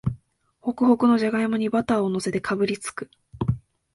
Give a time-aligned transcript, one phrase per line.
[0.61, 3.11] ホクホクのじゃがいもにバターをのせてかぶりつく